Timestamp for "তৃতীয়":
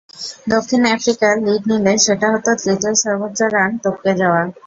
2.61-2.93